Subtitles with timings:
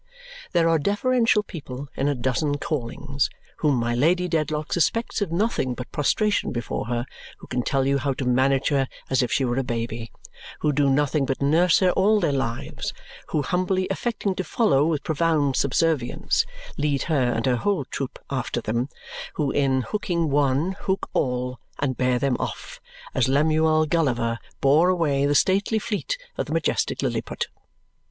[0.53, 5.75] There are deferential people in a dozen callings whom my Lady Dedlock suspects of nothing
[5.75, 7.05] but prostration before her,
[7.37, 10.11] who can tell you how to manage her as if she were a baby,
[10.61, 12.93] who do nothing but nurse her all their lives,
[13.27, 16.47] who, humbly affecting to follow with profound subservience,
[16.77, 18.89] lead her and her whole troop after them;
[19.35, 22.81] who, in hooking one, hook all and bear them off
[23.13, 27.49] as Lemuel Gulliver bore away the stately fleet of the majestic Lilliput.